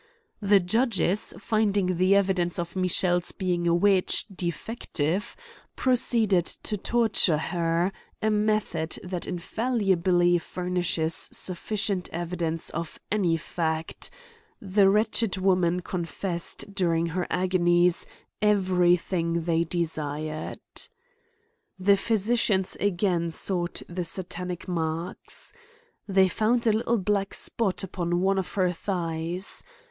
The 0.41 0.59
judges 0.59 1.31
finding 1.37 1.97
the 1.97 2.13
evi 2.13 2.33
dence 2.33 2.57
of 2.57 2.75
Michelle's 2.75 3.31
being 3.31 3.67
a 3.67 3.75
witch, 3.75 4.25
defective, 4.35 5.35
pro 5.75 5.93
ceeded 5.93 6.57
to 6.63 6.75
torture 6.75 7.37
her; 7.37 7.91
a 8.19 8.31
method 8.31 8.97
that 9.03 9.27
infallibly 9.27 10.39
far 10.39 10.69
nishes 10.69 11.31
sufficient 11.31 12.09
evidence 12.11 12.71
of 12.71 12.99
any 13.11 13.37
fact: 13.37 14.09
the 14.59 14.89
wretch 14.89 15.11
19^ 15.21 15.23
A 15.23 15.25
COMMENTAIiY 15.25 15.29
(^ 15.35 15.37
ed 15.37 15.37
woman 15.37 15.79
confessed 15.81 16.73
during 16.73 17.05
her 17.05 17.27
agonies, 17.29 18.07
every 18.41 18.95
thing 18.97 19.43
they 19.43 19.63
desired. 19.63 20.57
The 21.77 21.95
physicians 21.95 22.75
again 22.79 23.29
sought 23.29 23.83
the 23.87 24.03
satanic 24.03 24.65
marks^ 24.65 25.53
They 26.07 26.27
found 26.27 26.65
a 26.65 26.73
little 26.73 26.97
black 26.97 27.35
spot 27.35 27.83
upon 27.83 28.21
one 28.21 28.39
of 28.39 28.53
her 28.55 28.71
thighs. 28.71 29.63